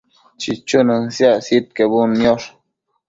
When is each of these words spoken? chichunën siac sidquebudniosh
chichunën 0.41 1.03
siac 1.15 1.39
sidquebudniosh 1.47 2.47